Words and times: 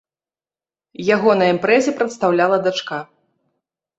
Яго 1.15 1.35
на 1.41 1.45
імпрэзе 1.53 1.91
прадстаўляла 1.99 2.57
дачка. 2.69 2.97